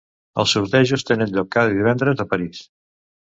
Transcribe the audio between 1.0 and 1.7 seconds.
tenen lloc